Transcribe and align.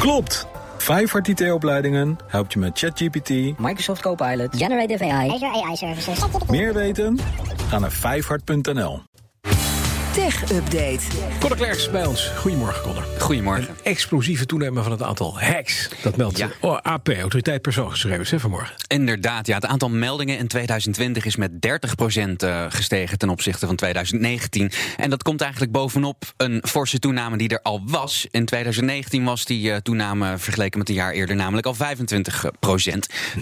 Klopt! 0.00 0.46
Vijfhart 0.78 1.28
IT-opleidingen 1.28 2.18
helpt 2.26 2.52
je 2.52 2.58
met 2.58 2.78
ChatGPT, 2.78 3.58
Microsoft 3.58 4.00
Copilot, 4.00 4.56
Generative 4.56 5.04
AI, 5.04 5.30
Azure 5.30 5.64
AI 5.64 5.76
Services. 5.76 6.18
meer 6.48 6.74
weten? 6.74 7.18
Ga 7.68 7.78
naar 7.78 7.92
vijfhart.nl. 7.92 9.02
Tech 10.14 10.42
Update. 10.52 10.98
Conor 11.40 11.56
Klerks 11.56 11.90
bij 11.90 12.06
ons. 12.06 12.26
Goedemorgen, 12.36 12.82
Conor. 12.82 13.04
Goedemorgen. 13.18 13.68
Een 13.68 13.74
explosieve 13.82 14.46
toename 14.46 14.82
van 14.82 14.92
het 14.92 15.02
aantal 15.02 15.40
hacks. 15.40 15.88
Dat 16.02 16.16
meldt 16.16 16.38
Ja. 16.38 16.46
de 16.46 16.54
oh, 16.60 16.78
AP, 16.82 17.08
Autoriteit 17.08 17.62
Persoonsgegevens, 17.62 18.30
hè, 18.30 18.40
vanmorgen. 18.40 18.74
Inderdaad, 18.86 19.46
ja, 19.46 19.54
het 19.54 19.66
aantal 19.66 19.90
meldingen 19.90 20.38
in 20.38 20.48
2020 20.48 21.24
is 21.24 21.36
met 21.36 21.50
30% 21.60 22.42
eh, 22.42 22.66
gestegen 22.68 23.18
ten 23.18 23.28
opzichte 23.28 23.66
van 23.66 23.76
2019. 23.76 24.70
En 24.96 25.10
dat 25.10 25.22
komt 25.22 25.40
eigenlijk 25.40 25.72
bovenop 25.72 26.22
een 26.36 26.62
forse 26.68 26.98
toename 26.98 27.36
die 27.36 27.48
er 27.48 27.62
al 27.62 27.82
was. 27.86 28.26
In 28.30 28.44
2019 28.44 29.24
was 29.24 29.44
die 29.44 29.70
eh, 29.72 29.76
toename 29.76 30.38
vergeleken 30.38 30.78
met 30.78 30.88
een 30.88 30.94
jaar 30.94 31.12
eerder 31.12 31.36
namelijk 31.36 31.66
al 31.66 31.76
25%. 31.76 31.78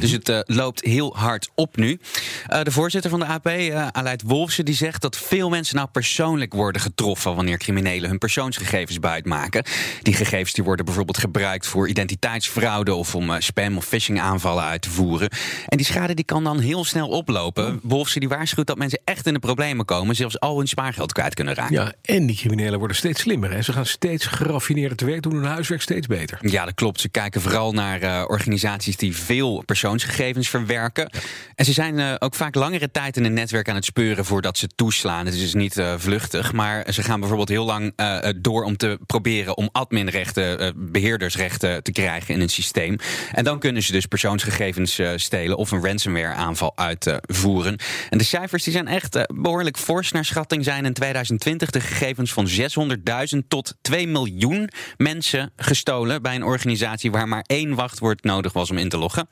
Dus 0.00 0.10
het 0.10 0.28
eh, 0.28 0.38
loopt 0.44 0.84
heel 0.84 1.16
hard 1.16 1.50
op 1.54 1.76
nu. 1.76 2.00
Eh, 2.46 2.62
de 2.62 2.70
voorzitter 2.70 3.10
van 3.10 3.20
de 3.20 3.26
AP, 3.26 3.46
eh 3.46 3.86
Aleid 3.86 4.22
Wolfsen, 4.22 4.64
die 4.64 4.74
zegt 4.74 5.02
dat 5.02 5.16
veel 5.16 5.48
mensen 5.48 5.76
nou 5.76 5.88
persoonlijk 5.88 6.56
worden 6.58 6.80
getroffen 6.80 7.34
wanneer 7.34 7.58
criminelen 7.58 8.08
hun 8.08 8.18
persoonsgegevens 8.18 8.98
buitmaken. 8.98 9.64
Die 10.02 10.14
gegevens 10.14 10.52
die 10.52 10.64
worden 10.64 10.84
bijvoorbeeld 10.84 11.18
gebruikt 11.18 11.66
voor 11.66 11.88
identiteitsfraude 11.88 12.94
of 12.94 13.14
om 13.14 13.30
eh, 13.30 13.40
spam- 13.40 13.76
of 13.76 13.84
phishing 13.84 14.20
aanvallen 14.20 14.64
uit 14.64 14.82
te 14.82 14.90
voeren. 14.90 15.30
En 15.66 15.76
die 15.76 15.86
schade 15.86 16.14
die 16.14 16.24
kan 16.24 16.44
dan 16.44 16.58
heel 16.58 16.84
snel 16.84 17.08
oplopen. 17.08 17.80
Wolfsen 17.82 18.20
die 18.20 18.28
waarschuwt 18.28 18.66
dat 18.66 18.78
mensen 18.78 19.00
echt 19.04 19.26
in 19.26 19.32
de 19.32 19.38
problemen 19.38 19.84
komen, 19.84 20.16
zelfs 20.16 20.40
al 20.40 20.58
hun 20.58 20.66
spaargeld 20.66 21.12
kwijt 21.12 21.34
kunnen 21.34 21.54
raken. 21.54 21.74
Ja, 21.74 21.92
en 22.02 22.26
die 22.26 22.36
criminelen 22.36 22.78
worden 22.78 22.96
steeds 22.96 23.20
slimmer. 23.20 23.52
Hè. 23.52 23.62
Ze 23.62 23.72
gaan 23.72 23.86
steeds 23.86 24.26
geraffineerder 24.26 24.96
te 24.96 25.04
werk, 25.04 25.22
doen 25.22 25.34
hun 25.34 25.44
huiswerk 25.44 25.82
steeds 25.82 26.06
beter. 26.06 26.38
Ja, 26.40 26.64
dat 26.64 26.74
klopt. 26.74 27.00
Ze 27.00 27.08
kijken 27.08 27.40
vooral 27.40 27.72
naar 27.72 28.00
eh, 28.00 28.24
organisaties 28.26 28.96
die 28.96 29.16
veel 29.16 29.62
persoonsgegevens 29.66 30.48
verwerken. 30.48 31.10
En 31.54 31.64
ze 31.64 31.72
zijn 31.72 31.98
eh, 31.98 32.14
ook 32.18 32.34
vaak 32.34 32.54
langere 32.54 32.90
tijd 32.90 33.16
in 33.16 33.24
een 33.24 33.34
netwerk 33.34 33.68
aan 33.68 33.74
het 33.74 33.84
speuren 33.84 34.24
voordat 34.24 34.58
ze 34.58 34.68
toeslaan. 34.74 35.26
Het 35.26 35.34
is 35.34 35.40
dus 35.40 35.54
niet 35.54 35.82
vluchtig, 35.96 36.47
maar 36.52 36.92
ze 36.92 37.02
gaan 37.02 37.18
bijvoorbeeld 37.20 37.48
heel 37.48 37.64
lang 37.64 37.92
eh, 37.96 38.28
door 38.36 38.64
om 38.64 38.76
te 38.76 38.98
proberen 39.06 39.56
om 39.56 39.68
adminrechten, 39.72 40.58
eh, 40.58 40.70
beheerdersrechten 40.76 41.82
te 41.82 41.92
krijgen 41.92 42.34
in 42.34 42.40
een 42.40 42.48
systeem. 42.48 42.96
En 43.32 43.44
dan 43.44 43.58
kunnen 43.58 43.82
ze 43.82 43.92
dus 43.92 44.06
persoonsgegevens 44.06 44.98
eh, 44.98 45.10
stelen 45.16 45.56
of 45.56 45.70
een 45.70 45.84
ransomware 45.84 46.34
aanval 46.34 46.72
uitvoeren. 46.76 47.76
en 48.10 48.18
de 48.18 48.24
cijfers 48.24 48.64
die 48.64 48.72
zijn 48.72 48.88
echt 48.88 49.14
eh, 49.14 49.22
behoorlijk 49.34 49.78
fors. 49.78 50.12
Naar 50.12 50.24
schatting 50.24 50.64
zijn 50.64 50.84
in 50.84 50.92
2020 50.92 51.70
de 51.70 51.80
gegevens 51.80 52.32
van 52.32 52.48
600.000 52.48 53.48
tot 53.48 53.74
2 53.80 54.08
miljoen 54.08 54.70
mensen 54.96 55.52
gestolen 55.56 56.22
bij 56.22 56.34
een 56.34 56.44
organisatie 56.44 57.10
waar 57.10 57.28
maar 57.28 57.44
één 57.46 57.74
wachtwoord 57.74 58.24
nodig 58.24 58.52
was 58.52 58.70
om 58.70 58.78
in 58.78 58.88
te 58.88 58.98
loggen. 58.98 59.28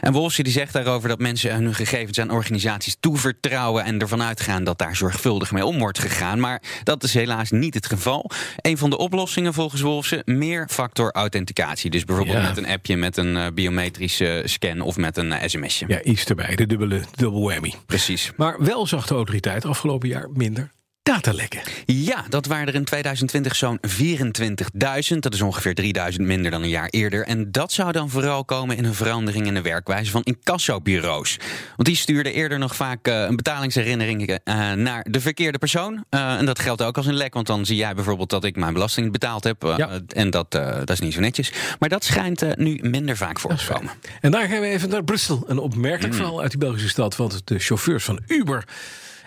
En 0.00 0.12
Wolfse 0.12 0.42
die 0.42 0.52
zegt 0.52 0.72
daarover 0.72 1.08
dat 1.08 1.18
mensen 1.18 1.54
hun 1.54 1.74
gegevens 1.74 2.18
aan 2.18 2.30
organisaties 2.30 2.96
toevertrouwen 3.00 3.84
en 3.84 4.00
ervan 4.00 4.22
uitgaan 4.22 4.64
dat 4.64 4.78
daar 4.78 4.96
zorgvuldig 4.96 5.52
mee 5.52 5.64
om 5.64 5.78
wordt 5.78 5.98
gegaan. 5.98 6.40
Maar 6.40 6.51
dat 6.82 7.02
is 7.02 7.14
helaas 7.14 7.50
niet 7.50 7.74
het 7.74 7.86
geval. 7.86 8.30
Een 8.56 8.78
van 8.78 8.90
de 8.90 8.98
oplossingen 8.98 9.54
volgens 9.54 9.80
Wolfse 9.80 10.22
meer 10.24 10.68
factor 10.70 11.10
authenticatie. 11.12 11.90
Dus 11.90 12.04
bijvoorbeeld 12.04 12.38
Ja. 12.38 12.48
met 12.48 12.56
een 12.56 12.66
appje 12.66 12.96
met 12.96 13.16
een 13.16 13.36
eh, 13.36 13.46
biometrische 13.54 14.42
scan 14.44 14.80
of 14.80 14.96
met 14.96 15.16
een 15.16 15.32
eh, 15.32 15.48
sms'je. 15.48 15.84
Ja, 15.88 16.02
iets 16.02 16.24
erbij, 16.24 16.56
de 16.56 16.66
dubbele 16.66 17.02
double 17.14 17.40
whammy. 17.40 17.74
Precies. 17.86 18.32
Maar 18.36 18.56
wel 18.64 18.86
zag 18.86 19.06
de 19.06 19.14
autoriteit 19.14 19.64
afgelopen 19.64 20.08
jaar 20.08 20.28
minder 20.32 20.70
datalekken. 21.02 21.60
Ja, 21.86 22.24
dat 22.28 22.46
waren 22.46 22.66
er 22.66 22.74
in 22.74 22.84
2020 22.84 23.56
zo'n 23.56 23.78
24.000. 23.88 25.18
Dat 25.18 25.34
is 25.34 25.40
ongeveer 25.42 25.74
3000 25.74 26.26
minder 26.26 26.50
dan 26.50 26.62
een 26.62 26.68
jaar 26.68 26.88
eerder. 26.88 27.26
En 27.26 27.52
dat 27.52 27.72
zou 27.72 27.92
dan 27.92 28.10
vooral 28.10 28.44
komen 28.44 28.76
in 28.76 28.84
een 28.84 28.94
verandering 28.94 29.46
in 29.46 29.54
de 29.54 29.62
werkwijze 29.62 30.10
van 30.10 30.22
incassobureaus. 30.22 31.36
Want 31.76 31.88
die 31.88 31.96
stuurden 31.96 32.32
eerder 32.32 32.58
nog 32.58 32.76
vaak 32.76 33.06
eh, 33.06 33.20
een 33.20 33.36
betalingsherinnering 33.36 34.38
eh, 34.44 34.72
naar 34.72 35.06
de 35.10 35.20
verkeerde 35.20 35.58
persoon. 35.58 36.04
Eh, 36.08 36.38
en 36.38 36.46
dat 36.46 36.58
geldt 36.58 36.82
ook 36.82 36.96
als 36.96 37.06
een 37.06 37.14
lek, 37.14 37.34
want 37.34 37.46
dan 37.46 37.66
zie 37.66 37.76
jij 37.76 37.94
bijvoorbeeld 37.94 38.30
dat 38.30 38.44
ik 38.44 38.56
mijn 38.56 38.72
belasting 38.72 39.12
betaald 39.12 39.44
heb. 39.44 39.62
Ja. 39.76 40.00
En 40.08 40.30
dat, 40.30 40.50
dat 40.50 40.90
is 40.90 41.00
niet 41.00 41.12
zo 41.12 41.20
netjes. 41.20 41.52
Maar 41.78 41.88
dat 41.88 42.04
schijnt 42.04 42.56
nu 42.56 42.78
minder 42.82 43.16
vaak 43.16 43.38
voor 43.38 43.54
te 43.54 43.72
komen. 43.72 43.92
En 44.20 44.30
daar 44.30 44.48
gaan 44.48 44.60
we 44.60 44.66
even 44.66 44.88
naar 44.88 45.04
Brussel. 45.04 45.44
Een 45.46 45.58
opmerkelijk 45.58 46.14
verhaal 46.14 46.40
uit 46.40 46.50
die 46.50 46.60
Belgische 46.60 46.88
stad. 46.88 47.16
Want 47.16 47.46
de 47.46 47.58
chauffeurs 47.58 48.04
van 48.04 48.20
Uber. 48.26 48.64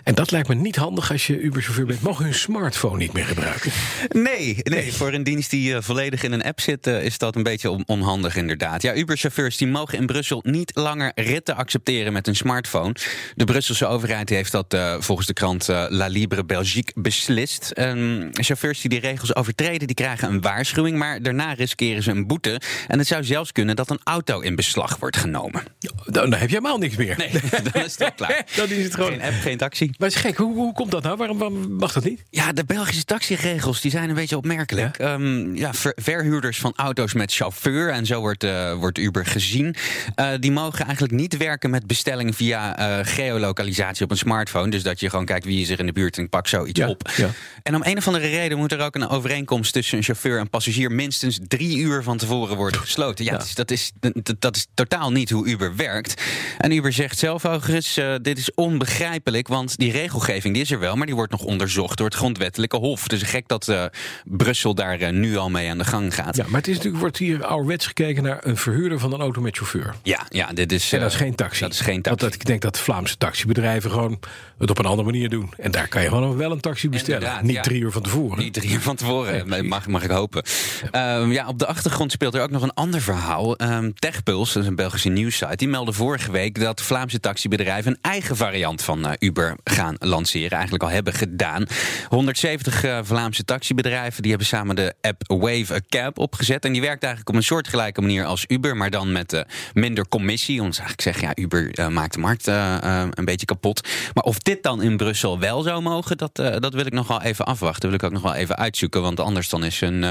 En 0.06 0.14
dat 0.14 0.30
lijkt 0.30 0.48
me 0.48 0.54
niet 0.54 0.76
handig 0.76 1.10
als 1.12 1.26
je 1.26 1.40
Uber-chauffeur 1.40 1.86
bent. 1.86 2.00
Mogen 2.02 2.24
hun 2.24 2.34
smartphone 2.34 2.96
niet 2.98 3.12
meer 3.12 3.24
gebruiken. 3.24 3.70
Nee, 4.08 4.56
nee, 4.62 4.92
voor 4.92 5.12
een 5.12 5.22
dienst 5.22 5.50
die 5.50 5.74
eh, 5.74 5.82
volledig 5.82 6.22
in 6.22 6.32
een 6.32 6.42
app 6.42 6.60
zit, 6.60 6.86
eh, 6.86 7.02
is 7.04 7.18
dat 7.18 7.36
een 7.36 7.42
beetje 7.42 7.70
on- 7.70 7.82
onhandig 7.86 8.36
inderdaad. 8.36 8.82
Ja, 8.82 8.94
Uber-chauffeurs 8.94 9.56
die 9.56 9.66
mogen 9.68 9.98
in 9.98 10.06
Brussel 10.06 10.40
niet 10.46 10.70
langer 10.74 11.12
ritten 11.14 11.56
accepteren 11.56 12.12
met 12.12 12.26
een 12.26 12.36
smartphone. 12.36 12.94
De 13.34 13.44
Brusselse 13.44 13.86
overheid 13.86 14.28
heeft 14.28 14.52
dat 14.52 14.74
eh, 14.74 14.96
volgens 14.98 15.26
de 15.26 15.32
krant 15.32 15.66
La 15.68 16.06
Libre 16.06 16.44
Belgique 16.44 17.00
beslist. 17.00 17.70
Ehm, 17.70 18.28
chauffeurs 18.32 18.80
die 18.80 18.90
die 18.90 19.00
regels 19.00 19.34
overtreden, 19.34 19.86
die 19.86 19.96
krijgen 19.96 20.28
een 20.28 20.40
waarschuwing, 20.40 20.98
maar 20.98 21.22
daarna 21.22 21.52
riskeren 21.52 22.02
ze 22.02 22.10
een 22.10 22.26
boete. 22.26 22.60
En 22.88 22.98
het 22.98 23.06
zou 23.06 23.24
zelfs 23.24 23.52
kunnen 23.52 23.76
dat 23.76 23.90
een 23.90 24.00
auto 24.04 24.40
in 24.40 24.54
beslag 24.56 24.96
wordt 24.98 25.16
genomen. 25.16 25.62
Dan, 25.78 26.30
dan 26.30 26.32
heb 26.32 26.48
je 26.48 26.56
helemaal 26.56 26.78
niks 26.78 26.96
meer. 26.96 27.14
Nee, 27.18 27.30
dan 27.72 27.82
is 27.84 27.98
het 27.98 28.14
klaar. 28.14 28.44
Dan 28.56 28.68
is 28.68 28.84
het 28.84 28.94
gewoon. 28.94 29.10
Geen 29.10 29.22
app, 29.22 29.34
geen 29.40 29.56
taxi. 29.56 29.90
Maar 29.98 30.08
het 30.08 30.16
is 30.16 30.22
gek, 30.24 30.36
hoe, 30.36 30.54
hoe 30.54 30.72
komt 30.72 30.90
dat 30.90 31.02
nou? 31.02 31.16
Waarom, 31.16 31.38
waarom 31.38 31.72
mag 31.76 31.92
dat 31.92 32.04
niet? 32.04 32.22
Ja, 32.30 32.52
de 32.52 32.64
Belgische 32.64 33.04
taxiregels 33.04 33.80
die 33.80 33.90
zijn 33.90 34.08
een 34.08 34.14
beetje 34.14 34.36
opmerkelijk. 34.36 34.98
Ja, 34.98 35.18
ja 35.54 35.74
ver- 35.74 35.96
verhuurders 35.96 36.58
van 36.58 36.72
auto's 36.76 37.12
met 37.14 37.32
chauffeur, 37.34 37.90
en 37.90 38.06
zo 38.06 38.20
wordt, 38.20 38.44
eh, 38.44 38.72
wordt 38.74 38.98
Uber 38.98 39.26
gezien, 39.26 39.74
eh, 40.14 40.28
die 40.40 40.52
mogen 40.52 40.84
eigenlijk 40.84 41.14
niet 41.14 41.36
werken 41.36 41.70
met 41.70 41.86
bestelling 41.86 42.36
via 42.36 42.76
eh, 42.78 43.06
geolocalisatie 43.14 44.04
op 44.04 44.10
een 44.10 44.16
smartphone. 44.16 44.70
Dus 44.70 44.82
dat 44.82 45.00
je 45.00 45.10
gewoon 45.10 45.24
kijkt 45.24 45.44
wie 45.44 45.60
is 45.60 45.68
er 45.68 45.78
in 45.80 45.86
de 45.86 45.92
buurt 45.92 46.18
en 46.18 46.28
pak 46.28 46.48
zoiets 46.48 46.78
Ja, 46.80 46.88
op. 46.88 47.10
ja. 47.16 47.30
En 47.62 47.74
om 47.74 47.80
een 47.84 47.96
of 47.96 48.06
andere 48.06 48.26
reden 48.28 48.58
moet 48.58 48.72
er 48.72 48.80
ook 48.80 48.94
een 48.94 49.08
overeenkomst 49.08 49.72
tussen 49.72 49.98
een 49.98 50.04
chauffeur 50.04 50.38
en 50.38 50.50
passagier 50.50 50.90
minstens 50.92 51.38
drie 51.48 51.78
uur 51.78 52.02
van 52.02 52.16
tevoren 52.16 52.56
worden 52.56 52.80
gesloten. 52.80 53.24
Ja, 53.24 53.32
Ja. 53.32 53.38
dus 53.38 53.54
dat, 53.54 53.70
is, 53.70 53.92
dat, 54.00 54.34
dat 54.38 54.56
is 54.56 54.66
totaal 54.74 55.12
niet 55.12 55.30
hoe 55.30 55.46
Uber 55.46 55.76
werkt. 55.76 56.22
En 56.58 56.70
Uber 56.72 56.92
zegt 56.92 57.18
zelf 57.18 57.46
overigens, 57.46 58.00
dit 58.22 58.38
is 58.38 58.54
onbegrijpelijk, 58.54 59.48
want 59.48 59.76
die 59.76 59.85
regelgeving 59.92 60.54
die 60.54 60.62
is 60.62 60.70
er 60.70 60.78
wel, 60.78 60.96
maar 60.96 61.06
die 61.06 61.14
wordt 61.14 61.32
nog 61.32 61.42
onderzocht 61.42 61.96
door 61.96 62.06
het 62.06 62.14
grondwettelijke 62.14 62.76
hof. 62.76 63.08
Dus 63.08 63.22
gek 63.22 63.48
dat 63.48 63.68
eh, 63.68 63.84
Brussel 64.24 64.74
daar 64.74 65.00
eh, 65.00 65.12
nu 65.12 65.36
al 65.36 65.50
mee 65.50 65.70
aan 65.70 65.78
de 65.78 65.84
gang 65.84 66.14
gaat. 66.14 66.36
Ja, 66.36 66.44
maar 66.48 66.60
het 66.60 66.68
is 66.68 66.74
natuurlijk, 66.74 67.02
wordt 67.02 67.18
hier 67.18 67.44
ouderwets 67.44 67.86
gekeken 67.86 68.22
naar 68.22 68.38
een 68.40 68.56
verhuurder 68.56 68.98
van 68.98 69.12
een 69.12 69.20
auto 69.20 69.40
met 69.40 69.56
chauffeur. 69.56 69.94
Ja, 70.02 70.26
ja, 70.28 70.52
dit 70.52 70.72
is. 70.72 70.92
En 70.92 71.00
dat 71.00 71.08
is 71.08 71.14
eh, 71.14 71.20
geen 71.20 71.34
taxi. 71.34 71.60
Dat 71.60 71.72
is 71.72 71.80
geen 71.80 71.92
Want 71.92 72.04
taxi. 72.04 72.24
dat, 72.24 72.34
ik 72.34 72.44
denk 72.44 72.62
dat 72.62 72.78
Vlaamse 72.78 73.16
taxibedrijven 73.16 73.90
gewoon 73.90 74.18
het 74.58 74.70
op 74.70 74.78
een 74.78 74.84
andere 74.84 75.10
manier 75.10 75.28
doen. 75.28 75.52
En 75.56 75.70
daar 75.70 75.88
kan 75.88 76.02
je 76.02 76.08
gewoon 76.08 76.36
wel 76.36 76.52
een 76.52 76.60
taxi 76.60 76.88
bestellen. 76.88 77.20
Inderdaad, 77.20 77.42
Niet 77.42 77.54
ja. 77.54 77.62
drie 77.62 77.80
uur 77.80 77.92
van 77.92 78.02
tevoren. 78.02 78.38
Niet 78.38 78.54
drie 78.54 78.70
uur 78.70 78.80
van 78.80 78.96
tevoren, 78.96 79.68
mag, 79.68 79.86
mag 79.86 80.02
ik 80.02 80.10
hopen. 80.10 80.42
Ehm, 80.90 81.30
ja, 81.32 81.48
op 81.48 81.58
de 81.58 81.66
achtergrond 81.66 82.12
speelt 82.12 82.34
er 82.34 82.42
ook 82.42 82.50
nog 82.50 82.62
een 82.62 82.74
ander 82.74 83.00
verhaal. 83.00 83.56
Ehm 83.56 83.90
TechPulse, 83.94 84.52
dat 84.52 84.62
is 84.62 84.68
een 84.68 84.76
Belgische 84.76 85.08
nieuwssite, 85.08 85.56
die 85.56 85.68
meldde 85.68 85.92
vorige 85.92 86.30
week 86.30 86.60
dat 86.60 86.82
Vlaamse 86.82 87.20
taxibedrijven 87.20 87.90
een 87.92 87.98
eigen 88.00 88.36
variant 88.36 88.82
van 88.82 89.16
Uber 89.18 89.56
gaan 89.76 89.96
lanceren. 89.98 90.50
Eigenlijk 90.50 90.82
al 90.82 90.88
hebben 90.88 91.12
gedaan. 91.12 91.66
170 92.08 92.84
eh, 92.84 92.98
Vlaamse 93.02 93.44
taxibedrijven 93.44 94.22
die 94.22 94.30
hebben 94.30 94.48
samen 94.48 94.76
de 94.76 94.94
app 95.00 95.22
Wave 95.26 95.74
a 95.74 95.80
Cab 95.88 96.18
opgezet. 96.18 96.64
En 96.64 96.72
die 96.72 96.80
werkt 96.80 97.02
eigenlijk 97.02 97.30
op 97.32 97.34
een 97.36 97.46
soortgelijke 97.46 98.00
manier 98.00 98.24
als 98.24 98.44
Uber, 98.48 98.76
maar 98.76 98.90
dan 98.90 99.12
met 99.12 99.32
eh, 99.32 99.40
minder 99.74 100.08
commissie. 100.08 100.60
Want 100.60 100.74
ze 100.74 100.80
eigenlijk 100.80 101.16
zeggen, 101.16 101.34
ja, 101.36 101.42
Uber 101.44 101.74
eh, 101.74 101.88
maakt 101.88 102.12
de 102.12 102.20
markt 102.20 102.46
een 102.46 103.24
beetje 103.24 103.46
kapot. 103.46 103.88
Maar 104.14 104.24
of 104.24 104.38
dit 104.38 104.62
dan 104.62 104.82
in 104.82 104.96
Brussel 104.96 105.38
wel 105.38 105.62
zou 105.62 105.82
mogen, 105.82 106.16
dat, 106.16 106.36
dat 106.36 106.74
wil 106.74 106.86
ik 106.86 106.92
nog 106.92 107.08
wel 107.08 107.22
even 107.22 107.44
afwachten. 107.44 107.80
Dat 107.80 107.90
wil 107.90 107.98
ik 107.98 108.04
ook 108.04 108.22
nog 108.22 108.32
wel 108.32 108.40
even 108.40 108.56
uitzoeken. 108.56 109.02
Want 109.02 109.20
anders 109.20 109.48
dan 109.48 109.64
is 109.64 109.80
een, 109.80 110.04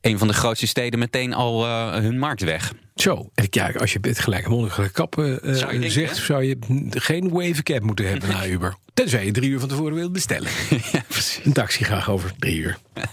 een 0.00 0.18
van 0.18 0.28
de 0.28 0.34
grootste 0.34 0.66
steden 0.66 0.98
meteen 0.98 1.34
al 1.34 1.66
hun 1.92 2.18
markt 2.18 2.42
weg. 2.42 2.72
Zo, 3.00 3.30
en 3.34 3.46
ja, 3.50 3.70
als 3.78 3.92
je 3.92 3.98
het 4.02 4.18
gelijkmondige 4.18 4.90
kap 4.92 5.18
eh, 5.18 5.24
Zou 5.24 5.54
je 5.54 5.66
denken, 5.66 5.90
zegt, 5.90 6.16
hè? 6.16 6.24
zou 6.24 6.44
je 6.44 6.58
geen 6.90 7.28
wave 7.30 7.62
cap 7.62 7.82
moeten 7.82 8.08
hebben 8.08 8.28
naar 8.28 8.48
Uber. 8.54 8.74
Tenzij 8.94 9.24
je 9.24 9.32
drie 9.32 9.50
uur 9.50 9.60
van 9.60 9.68
tevoren 9.68 9.94
wilt 9.94 10.12
bestellen. 10.12 10.50
ja, 10.92 11.02
precies. 11.08 11.44
Een 11.44 11.52
taxi 11.52 11.84
graag 11.84 12.10
over 12.10 12.32
drie 12.38 12.58
uur. 12.58 12.78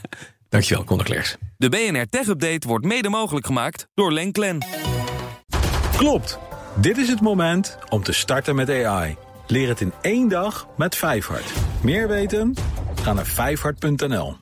Dankjewel, 0.49 0.83
Conor 0.83 1.03
Klerks. 1.03 1.37
De 1.57 1.69
BNR 1.69 2.05
Tech 2.09 2.27
Update 2.27 2.67
wordt 2.67 2.85
mede 2.85 3.09
mogelijk 3.09 3.45
gemaakt 3.45 3.87
door 3.93 4.11
Lenklen. 4.11 4.65
Klopt! 5.97 6.39
Dit 6.81 6.97
is 6.97 7.09
het 7.09 7.21
moment 7.21 7.77
om 7.89 8.03
te 8.03 8.13
starten 8.13 8.55
met 8.55 8.69
AI. 8.69 9.15
Leer 9.47 9.67
het 9.67 9.81
in 9.81 9.93
één 10.01 10.29
dag 10.29 10.67
met 10.77 10.95
Vijfhart. 10.95 11.51
Meer 11.81 12.07
weten? 12.07 12.53
Ga 13.01 13.13
naar 13.13 13.25
vijfhart.nl. 13.25 14.35